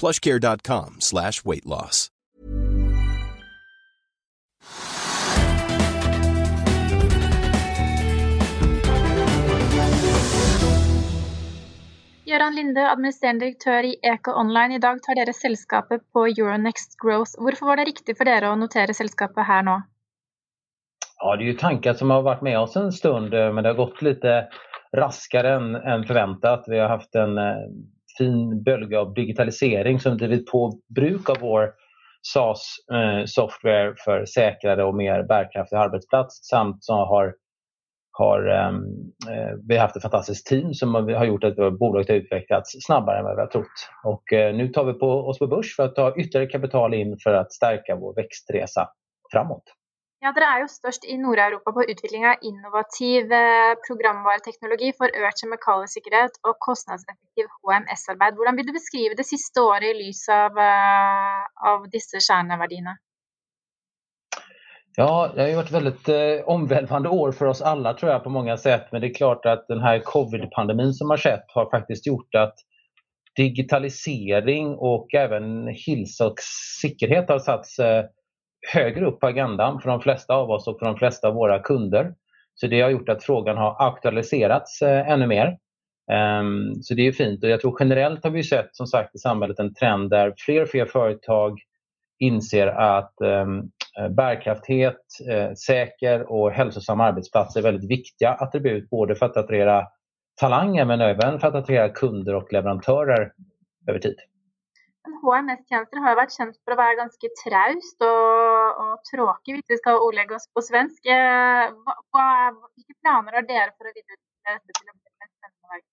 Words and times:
plushcare.com 0.00 0.96
slash 1.00 1.44
weight 1.44 1.64
loss. 1.64 2.10
Göran 12.34 12.54
Linde, 12.54 12.90
administrerende 12.90 13.44
direktør 13.44 13.84
i 13.84 13.94
Eco 14.02 14.32
Online. 14.40 14.74
I 14.74 14.78
dag 14.78 15.02
tar 15.02 15.14
dere 15.14 15.32
selskapet 15.32 16.00
på 16.12 16.26
Euronext 16.26 16.96
Growth. 17.02 17.36
Hvorfor 17.38 17.66
var 17.66 17.76
det 17.76 17.84
riktigt 17.84 18.18
för 18.18 18.28
er 18.28 18.42
att 18.42 18.58
notera 18.58 18.94
selskapet 18.94 19.46
här 19.46 19.62
nu? 19.62 19.82
Ja, 21.20 21.36
det 21.36 21.44
är 21.44 21.46
ju 21.46 21.52
tankar 21.52 21.94
som 21.94 22.10
har 22.10 22.22
varit 22.22 22.42
med 22.42 22.58
oss 22.58 22.76
en 22.76 22.92
stund 22.92 23.30
men 23.30 23.62
det 23.62 23.68
har 23.68 23.76
gått 23.76 24.02
lite 24.02 24.48
raskare 24.96 25.54
än, 25.54 25.74
än 25.74 26.04
förväntat. 26.04 26.64
Vi 26.66 26.78
har 26.78 26.88
haft 26.88 27.14
en 27.14 27.38
fin 28.18 28.62
bölge 28.62 28.98
av 28.98 29.14
digitalisering 29.14 30.00
som 30.00 30.18
drivit 30.18 30.46
på 30.46 30.80
bruk 30.94 31.30
av 31.30 31.36
vår 31.40 31.72
SaaS-software 32.22 33.88
eh, 33.88 33.94
för 34.04 34.24
säkrare 34.24 34.84
och 34.84 34.94
mer 34.94 35.22
bärkraftig 35.22 35.76
arbetsplats 35.76 36.48
samt 36.48 36.84
som 36.84 36.96
har, 36.96 37.34
har 38.12 38.48
um, 38.68 38.84
vi 39.68 39.76
har 39.76 39.82
haft 39.82 39.96
ett 39.96 40.02
fantastiskt 40.02 40.46
team 40.46 40.74
som 40.74 40.94
har 40.94 41.24
gjort 41.24 41.44
att 41.44 41.78
bolaget 41.78 42.08
har 42.08 42.16
utvecklats 42.16 42.70
snabbare 42.80 43.18
än 43.18 43.24
vad 43.24 43.36
vi 43.36 43.40
har 43.40 43.48
trott. 43.48 43.88
Och 44.04 44.32
eh, 44.32 44.54
nu 44.54 44.68
tar 44.68 44.84
vi 44.84 44.92
på 44.92 45.06
oss 45.06 45.38
på 45.38 45.46
börs 45.46 45.76
för 45.76 45.82
att 45.82 45.94
ta 45.94 46.16
ytterligare 46.16 46.50
kapital 46.50 46.94
in 46.94 47.16
för 47.22 47.34
att 47.34 47.52
stärka 47.52 47.96
vår 47.96 48.14
växtresa 48.14 48.88
framåt. 49.32 49.64
Ja, 50.24 50.30
Dere 50.32 50.46
er 50.48 50.60
jo 50.62 50.68
størst 50.72 51.02
i 51.04 51.18
Nord-Europa 51.20 51.72
på 51.76 51.82
utvikling 51.92 52.22
av 52.24 52.44
innovativ 52.48 53.32
eh, 53.36 53.74
programvareteknologi 53.84 54.94
for 54.96 55.12
økt 55.12 55.42
kjemikaliesikkerhet 55.42 56.38
og 56.48 56.56
kostnadseffektiv 56.64 57.50
HMS-arbeid. 57.60 58.38
Hvordan 58.38 58.56
vil 58.56 58.70
du 58.70 58.72
beskrive 58.72 59.18
det 59.18 59.26
siste 59.28 59.60
året 59.60 59.90
i 59.90 59.98
lys 59.98 60.22
av, 60.32 60.56
eh, 60.56 61.42
av 61.72 61.84
disse 61.92 62.22
kärnverdiene? 62.24 62.96
Ja, 64.96 65.30
det 65.34 65.42
har 65.42 65.48
ju 65.48 65.60
varit 65.60 65.76
väldigt 65.76 66.08
eh, 66.08 66.48
omvälvande 66.56 67.08
år 67.08 67.32
för 67.32 67.46
oss 67.46 67.62
alla 67.62 67.94
tror 67.94 68.12
jag 68.12 68.24
på 68.24 68.30
många 68.30 68.56
sätt. 68.56 68.88
Men 68.92 69.00
det 69.00 69.06
är 69.06 69.14
klart 69.14 69.46
att 69.46 69.68
den 69.68 69.80
här 69.80 69.98
covid-pandemin 69.98 70.92
som 70.92 71.10
har 71.10 71.16
skett 71.16 71.44
har 71.48 71.70
faktiskt 71.70 72.06
gjort 72.06 72.34
att 72.34 72.54
digitalisering 73.36 74.74
och 74.74 75.14
även 75.14 75.68
hälsa 75.86 76.26
och 76.26 76.40
säkerhet 76.80 77.28
har 77.28 77.38
satts 77.38 77.78
eh, 77.78 78.04
högre 78.74 79.06
upp 79.06 79.20
på 79.20 79.26
agendan 79.26 79.80
för 79.80 79.90
de 79.90 80.00
flesta 80.00 80.34
av 80.34 80.50
oss 80.50 80.66
och 80.66 80.78
för 80.78 80.86
de 80.86 80.96
flesta 80.96 81.28
av 81.28 81.34
våra 81.34 81.58
kunder. 81.58 82.14
Så 82.54 82.66
det 82.66 82.80
har 82.80 82.90
gjort 82.90 83.08
att 83.08 83.24
frågan 83.24 83.56
har 83.56 83.76
aktualiserats 83.88 84.82
eh, 84.82 85.10
ännu 85.10 85.26
mer. 85.26 85.58
Um, 86.40 86.74
så 86.82 86.94
det 86.94 87.06
är 87.06 87.12
fint 87.12 87.44
och 87.44 87.50
jag 87.50 87.60
tror 87.60 87.76
generellt 87.80 88.24
har 88.24 88.30
vi 88.30 88.42
sett 88.42 88.76
som 88.76 88.86
sagt 88.86 89.14
i 89.14 89.18
samhället 89.18 89.58
en 89.58 89.74
trend 89.74 90.10
där 90.10 90.34
fler 90.38 90.62
och 90.62 90.68
fler 90.68 90.86
företag 90.86 91.58
inser 92.18 92.66
att 92.66 93.14
um, 93.20 93.70
säker 95.66 96.32
och 96.32 96.50
hälsosam 96.50 97.00
arbetsplats 97.00 97.56
är 97.56 97.62
väldigt 97.62 97.90
viktiga 97.90 98.30
attribut 98.30 98.90
både 98.90 99.14
för 99.14 99.26
att 99.26 99.36
attrahera 99.36 99.86
talanger 100.40 100.84
men 100.84 101.00
även 101.00 101.40
för 101.40 101.48
att 101.48 101.54
attrahera 101.54 101.88
kunder 101.88 102.34
och 102.34 102.52
leverantörer 102.52 103.32
över 103.88 103.98
tid. 103.98 104.16
HMS-tjenester 105.04 106.00
har 106.00 106.14
jo 106.14 106.20
vært 106.20 106.36
kjent 106.36 106.56
for 106.64 106.74
å 106.74 106.80
være 106.80 106.98
ganske 107.00 107.30
traust 107.42 108.04
og, 108.06 108.84
og 108.84 108.92
tråkig, 109.10 109.58
hvis 109.58 109.74
vi 109.74 109.80
skal 109.80 110.00
ordlegge 110.00 110.38
oss 110.38 110.46
på 110.56 110.64
svensk. 110.64 111.00
Eh, 111.04 111.66
hva, 111.84 111.96
hva, 112.14 112.28
hvilke 112.72 112.96
planer 113.02 113.36
har 113.38 113.48
dere 113.48 113.74
för 113.76 113.88
att 113.88 113.98
videreutvikle 113.98 114.54
dette 114.54 114.78
til 114.78 114.88
å 114.88 114.96
bli 114.96 115.10
en 115.26 115.32
spennende? 115.36 115.84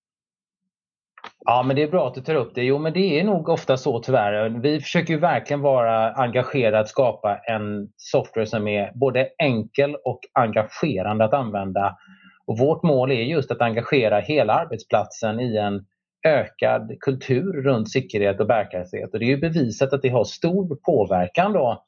Ja, 1.45 1.63
men 1.63 1.75
det 1.75 1.83
är 1.83 1.91
bra 1.91 2.07
att 2.07 2.15
du 2.15 2.21
tar 2.21 2.35
upp 2.35 2.55
det. 2.55 2.63
Jo, 2.63 2.77
men 2.77 2.93
det 2.93 3.19
är 3.19 3.23
nog 3.23 3.49
ofta 3.49 3.77
så 3.77 3.99
tyvärr. 3.99 4.49
Vi 4.49 4.79
försöker 4.81 5.13
ju 5.13 5.19
verkligen 5.19 5.61
vara 5.61 6.13
engagerade 6.13 6.79
att 6.79 6.89
skapa 6.89 7.37
en 7.37 7.89
software 7.97 8.45
som 8.45 8.67
är 8.67 8.91
både 8.95 9.29
enkel 9.37 9.95
och 9.95 10.19
engagerande 10.33 11.25
att 11.25 11.33
använda. 11.33 11.97
Och 12.45 12.57
vårt 12.57 12.83
mål 12.83 13.11
är 13.11 13.23
just 13.23 13.51
att 13.51 13.61
engagera 13.61 14.19
hela 14.19 14.53
arbetsplatsen 14.53 15.39
i 15.39 15.57
en 15.57 15.85
ökad 16.23 16.97
kultur 16.99 17.63
runt 17.63 17.91
säkerhet 17.91 18.39
och 18.39 18.47
bärkraftighet. 18.47 19.13
Och 19.13 19.19
det 19.19 19.25
är 19.25 19.29
ju 19.29 19.37
bevisat 19.37 19.93
att 19.93 20.01
det 20.01 20.09
har 20.09 20.23
stor 20.23 20.75
påverkan 20.75 21.53
då, 21.53 21.83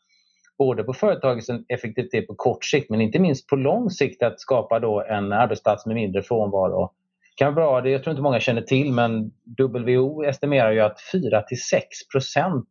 både 0.58 0.84
på 0.84 0.94
företagets 0.94 1.50
effektivitet 1.70 2.28
på 2.28 2.36
kort 2.36 2.66
sikt 2.66 2.90
men 2.90 3.02
inte 3.02 3.20
minst 3.20 3.48
på 3.48 3.56
lång 3.56 3.90
sikt 3.90 4.24
att 4.24 4.40
skapa 4.40 4.80
då 4.80 5.04
en 5.04 5.34
arbetsplats 5.34 5.86
med 5.86 5.96
mindre 5.96 6.24
frånvaro. 6.24 6.92
Kan 7.36 7.56
vara 7.56 7.66
bra, 7.66 7.82
det 7.82 7.90
jag 7.90 8.04
tror 8.04 8.12
inte 8.12 8.24
många 8.24 8.40
känner 8.40 8.62
till 8.62 8.92
men 8.92 9.32
WHO 9.58 10.24
estimerar 10.24 10.72
ju 10.72 10.80
att 10.80 10.98
4–6 11.14 11.82
procent 12.12 12.70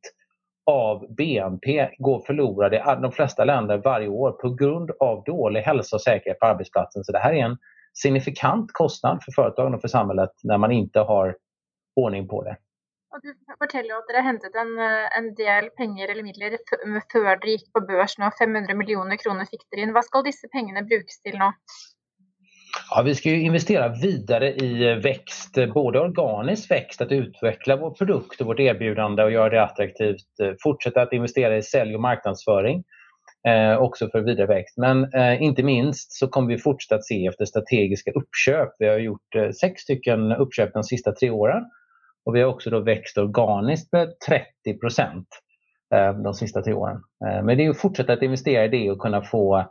av 0.66 1.14
BNP 1.14 1.90
går 1.98 2.20
förlorade 2.26 2.76
i 2.76 3.02
de 3.02 3.12
flesta 3.12 3.44
länder 3.44 3.76
varje 3.76 4.08
år 4.08 4.32
på 4.32 4.54
grund 4.54 4.90
av 5.00 5.24
dålig 5.24 5.60
hälsa 5.60 5.96
och 5.96 6.02
säkerhet 6.02 6.38
på 6.38 6.46
arbetsplatsen. 6.46 7.04
Så 7.04 7.12
det 7.12 7.18
här 7.18 7.32
är 7.32 7.44
en 7.44 7.56
signifikant 7.94 8.72
kostnad 8.72 9.18
för 9.24 9.32
företagen 9.32 9.74
och 9.74 9.80
för 9.80 9.88
samhället 9.88 10.30
när 10.42 10.58
man 10.58 10.72
inte 10.72 11.00
har 11.00 11.36
ordning 11.96 12.28
på 12.28 12.42
det. 12.44 12.56
Och 13.14 13.20
du 13.22 13.34
forteller 13.58 13.94
att 13.94 14.08
dere 14.08 14.20
hentet 14.22 14.54
en, 14.54 14.78
en 15.18 15.34
del 15.34 15.70
pengar 15.70 16.08
eller 16.08 16.22
medel 16.22 16.58
før 17.12 17.36
dere 17.36 17.50
gick 17.50 17.72
på 17.72 17.80
börs 17.80 18.18
nå. 18.18 18.30
500 18.38 18.74
miljoner 18.74 19.16
kronor 19.16 19.44
fick 19.50 19.64
dere 19.70 19.80
in. 19.80 19.92
Vad 19.92 20.04
ska 20.04 20.22
dessa 20.22 20.48
pengar 20.48 20.82
brukas 20.82 21.20
till 21.20 21.38
nu? 21.38 21.50
Ja, 22.90 23.02
vi 23.02 23.14
ska 23.14 23.30
investera 23.30 23.88
vidare 23.88 24.52
i 24.52 24.94
växt, 24.94 25.54
både 25.74 26.00
organisk 26.00 26.70
växt, 26.70 27.00
att 27.00 27.12
utveckla 27.12 27.76
vår 27.76 27.90
produkt 27.90 28.40
och 28.40 28.46
vårt 28.46 28.60
erbjudande 28.60 29.22
och 29.22 29.32
göra 29.32 29.48
det 29.48 29.62
attraktivt. 29.62 30.32
Fortsätta 30.62 31.02
att 31.02 31.12
investera 31.12 31.56
i 31.56 31.62
sälj 31.62 31.94
och 31.94 32.00
marknadsföring, 32.00 32.84
eh, 33.48 33.76
också 33.76 34.08
för 34.08 34.20
vidare 34.20 34.46
växt. 34.46 34.78
Men 34.78 35.14
eh, 35.14 35.42
inte 35.42 35.62
minst 35.62 36.12
så 36.12 36.28
kommer 36.28 36.48
vi 36.48 36.58
fortsätta 36.58 36.94
att 36.94 37.04
se 37.04 37.26
efter 37.26 37.44
strategiska 37.44 38.10
uppköp. 38.10 38.68
Vi 38.78 38.88
har 38.88 38.98
gjort 38.98 39.34
eh, 39.36 39.50
sex 39.50 39.82
stycken 39.82 40.32
uppköp 40.32 40.72
de 40.72 40.84
sista 40.84 41.12
tre 41.12 41.30
åren 41.30 41.64
och 42.24 42.34
vi 42.34 42.40
har 42.40 42.48
också 42.48 42.70
då 42.70 42.80
växt 42.80 43.18
organiskt 43.18 43.92
med 43.92 44.20
30 44.28 44.78
procent 44.80 45.28
eh, 45.94 46.12
de 46.12 46.34
sista 46.34 46.62
tre 46.62 46.72
åren. 46.72 47.02
Eh, 47.26 47.42
men 47.42 47.56
det 47.56 47.64
är 47.64 47.70
att 47.70 47.80
fortsätta 47.80 48.12
att 48.12 48.22
investera 48.22 48.64
i 48.64 48.68
det 48.68 48.90
och 48.90 48.98
kunna 48.98 49.22
få 49.22 49.64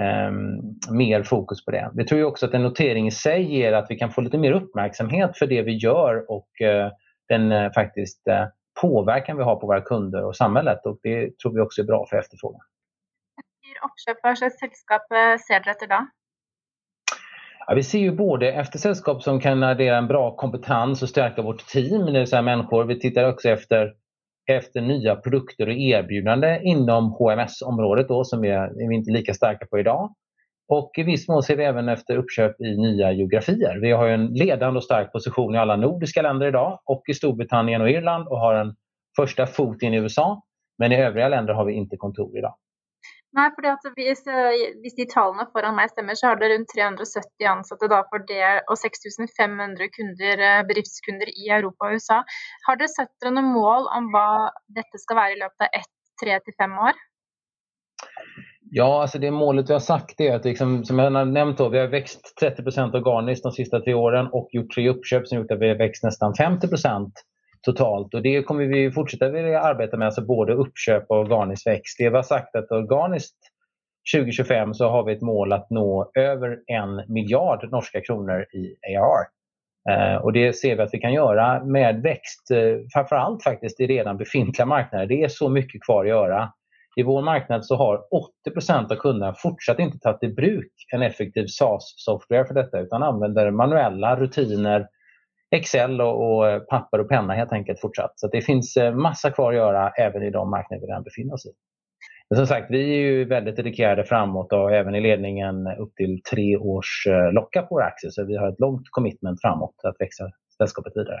Um, 0.00 0.78
mer 0.90 1.22
fokus 1.22 1.64
på 1.64 1.70
det. 1.70 1.90
Vi 1.94 2.04
tror 2.04 2.24
också 2.24 2.46
att 2.46 2.54
en 2.54 2.62
notering 2.62 3.06
i 3.06 3.10
sig 3.10 3.54
ger 3.54 3.72
att 3.72 3.86
vi 3.90 3.96
kan 3.96 4.10
få 4.10 4.20
lite 4.20 4.38
mer 4.38 4.52
uppmärksamhet 4.52 5.38
för 5.38 5.46
det 5.46 5.62
vi 5.62 5.72
gör 5.72 6.30
och 6.30 6.48
uh, 6.62 6.92
den 7.28 7.52
uh, 7.52 7.72
faktiskt 7.72 8.28
uh, 8.28 8.46
påverkan 8.80 9.36
vi 9.36 9.42
har 9.42 9.56
på 9.56 9.66
våra 9.66 9.80
kunder 9.80 10.24
och 10.24 10.36
samhället 10.36 10.86
och 10.86 10.98
det 11.02 11.38
tror 11.38 11.54
vi 11.54 11.60
också 11.60 11.82
är 11.82 11.86
bra 11.86 12.06
för 12.10 12.16
efterfrågan. 12.16 12.60
Hur 13.62 13.88
uppköp, 13.88 14.22
vad 14.22 14.38
slags 14.38 14.58
sällskap 14.58 15.02
ser 15.48 15.60
du 15.60 15.70
efter 15.70 15.86
då? 15.86 16.06
Ja, 17.66 17.74
vi 17.74 17.82
ser 17.82 17.98
ju 17.98 18.12
både 18.12 18.52
efter 18.52 18.78
sällskap 18.78 19.22
som 19.22 19.40
kan 19.40 19.62
addera 19.62 19.96
en 19.96 20.06
bra 20.06 20.36
kompetens 20.36 21.02
och 21.02 21.08
stärka 21.08 21.42
vårt 21.42 21.66
team, 21.66 22.06
det 22.06 22.18
vill 22.18 22.26
säga 22.26 22.42
människor. 22.42 22.84
Vi 22.84 23.00
tittar 23.00 23.28
också 23.28 23.48
efter, 23.48 23.92
efter 24.50 24.80
nya 24.80 25.16
produkter 25.16 25.66
och 25.66 25.72
erbjudanden 25.72 26.62
inom 26.62 27.10
HMS-området 27.10 28.08
då, 28.08 28.24
som 28.24 28.40
vi, 28.40 28.48
är 28.48 28.88
vi 28.88 28.94
inte 28.94 29.10
är 29.10 29.12
lika 29.12 29.34
starka 29.34 29.66
på 29.66 29.78
idag. 29.78 30.14
Och 30.68 30.90
i 30.96 31.02
viss 31.02 31.28
mån 31.28 31.42
ser 31.42 31.56
vi 31.56 31.64
även 31.64 31.88
efter 31.88 32.16
uppköp 32.16 32.60
i 32.60 32.76
nya 32.76 33.12
geografier. 33.12 33.78
Vi 33.80 33.92
har 33.92 34.08
en 34.08 34.26
ledande 34.26 34.78
och 34.78 34.84
stark 34.84 35.12
position 35.12 35.54
i 35.54 35.58
alla 35.58 35.76
nordiska 35.76 36.22
länder 36.22 36.46
idag 36.46 36.80
och 36.84 37.02
i 37.08 37.14
Storbritannien 37.14 37.80
och 37.80 37.90
Irland 37.90 38.28
och 38.28 38.40
har 38.40 38.54
en 38.54 38.74
första 39.16 39.46
fot 39.46 39.82
in 39.82 39.94
i 39.94 39.96
USA. 39.96 40.42
Men 40.78 40.92
i 40.92 40.96
övriga 40.96 41.28
länder 41.28 41.54
har 41.54 41.64
vi 41.64 41.72
inte 41.72 41.96
kontor 41.96 42.38
idag. 42.38 42.54
Nej, 43.32 43.50
för 43.54 43.66
at 43.70 43.84
hvis, 43.94 44.26
eh, 44.26 44.54
hvis 44.82 44.96
de 44.98 45.06
tallene 45.06 45.46
foran 45.52 45.76
meg 45.78 45.90
stemmer, 45.92 46.18
så 46.18 46.26
har 46.26 46.40
det 46.40 46.48
runt 46.50 46.72
370 46.74 47.46
ansatte 47.46 47.88
da 47.92 48.00
for 48.10 48.24
det, 48.26 48.48
og 48.66 48.78
6500 48.80 49.86
kunder, 49.96 50.42
eh, 50.46 50.62
bedriftskunder 50.66 51.30
i 51.30 51.46
Europa 51.58 51.86
och 51.86 51.94
USA. 51.94 52.18
Har 52.66 52.80
dere 52.80 52.90
satt 52.96 53.12
dere 53.22 53.34
noen 53.36 53.52
mål 53.54 53.86
om 53.98 54.10
vad 54.16 54.50
detta 54.78 54.98
ska 54.98 55.14
vara 55.14 55.36
i 55.36 55.38
løpet 55.44 55.66
av 55.68 55.78
ett, 55.80 55.94
tre 56.22 56.40
til 56.42 56.58
fem 56.58 56.74
år? 56.88 56.98
Ja, 58.72 59.02
alltså 59.02 59.18
det 59.18 59.30
målet 59.30 59.70
vi 59.70 59.72
har 59.72 59.80
sagt 59.80 60.20
är 60.20 60.34
att 60.34 60.44
liksom, 60.44 60.84
som 60.84 60.98
jag 60.98 61.10
har 61.10 61.24
nämnt 61.24 61.58
då, 61.58 61.68
vi 61.68 61.78
har 61.78 61.86
växt 61.86 62.34
30% 62.42 62.94
organiskt 62.94 63.42
de 63.42 63.52
sista 63.52 63.80
tre 63.80 63.94
åren 63.94 64.26
och 64.32 64.48
gjort 64.52 64.74
tre 64.74 64.88
uppköp 64.88 65.26
som 65.26 65.38
gjort 65.38 65.50
att 65.50 65.60
vi 65.60 65.68
har 65.68 65.76
växt 65.76 66.04
nästan 66.04 66.34
50 66.34 66.68
totalt 67.62 68.14
och 68.14 68.22
det 68.22 68.42
kommer 68.42 68.64
vi 68.64 68.90
fortsätta 68.90 69.28
vilja 69.28 69.60
arbeta 69.60 69.96
med, 69.96 70.06
alltså 70.06 70.22
både 70.22 70.52
uppköp 70.52 71.04
och 71.08 71.18
organisk 71.18 71.66
växt. 71.66 71.98
Det 71.98 72.10
vi 72.10 72.16
har 72.16 72.22
sagt 72.22 72.56
att 72.56 72.70
organiskt 72.70 73.36
2025 74.14 74.74
så 74.74 74.88
har 74.88 75.04
vi 75.04 75.12
ett 75.12 75.22
mål 75.22 75.52
att 75.52 75.70
nå 75.70 76.10
över 76.14 76.58
en 76.66 77.02
miljard 77.08 77.70
norska 77.70 78.00
kronor 78.00 78.46
i 78.52 78.96
AR. 78.96 79.26
Eh, 79.90 80.16
och 80.16 80.32
det 80.32 80.52
ser 80.52 80.76
vi 80.76 80.82
att 80.82 80.94
vi 80.94 80.98
kan 80.98 81.12
göra 81.12 81.64
med 81.64 82.02
växt, 82.02 82.50
eh, 82.50 82.78
framförallt 82.92 83.42
faktiskt 83.42 83.80
i 83.80 83.86
redan 83.86 84.16
befintliga 84.16 84.66
marknader. 84.66 85.06
Det 85.06 85.22
är 85.22 85.28
så 85.28 85.48
mycket 85.48 85.82
kvar 85.82 86.04
att 86.04 86.08
göra. 86.08 86.52
I 86.96 87.02
vår 87.02 87.22
marknad 87.22 87.66
så 87.66 87.76
har 87.76 88.00
80% 88.10 88.92
av 88.92 88.96
kunderna 88.96 89.34
fortsatt 89.34 89.78
inte 89.78 89.98
tagit 89.98 90.22
i 90.22 90.28
bruk 90.28 90.72
en 90.92 91.02
effektiv 91.02 91.46
SaaS-software 91.46 92.44
för 92.44 92.54
detta 92.54 92.80
utan 92.80 93.02
använder 93.02 93.50
manuella 93.50 94.16
rutiner, 94.16 94.86
Excel 95.50 96.00
och, 96.00 96.36
och, 96.36 96.48
eh, 96.48 96.60
papper 96.60 96.98
och 97.00 97.08
penna 97.08 97.34
helt 97.34 97.52
enkelt 97.52 97.80
fortsatt. 97.80 98.12
Så 98.16 98.28
det 98.28 98.42
finns 98.42 98.76
eh, 98.76 98.94
massa 98.94 99.30
kvar 99.30 99.52
att 99.52 99.56
göra 99.56 99.90
även 99.90 100.22
i 100.22 100.30
de 100.30 100.50
marknader 100.50 100.80
vi 100.80 100.86
redan 100.86 101.02
befinner 101.02 101.34
oss 101.34 101.46
i. 101.46 101.50
Men 102.30 102.36
som 102.36 102.46
sagt, 102.46 102.70
vi 102.70 102.82
är 102.82 102.96
ju 102.96 103.24
väldigt 103.24 103.56
dedikerade 103.56 104.04
framåt 104.04 104.52
och 104.52 104.72
även 104.72 104.94
i 104.94 105.00
ledningen 105.00 105.66
upp 105.66 105.94
till 105.94 106.22
tre 106.30 106.56
års 106.56 107.06
eh, 107.06 107.32
locka 107.32 107.62
på 107.62 107.74
våra 107.74 107.84
aktier. 107.84 108.10
Så 108.10 108.24
vi 108.24 108.36
har 108.36 108.48
ett 108.48 108.60
långt 108.60 108.90
commitment 108.90 109.40
framåt 109.40 109.74
att 109.82 110.00
växa 110.00 110.30
sällskapet 110.56 110.92
vidare. 110.96 111.20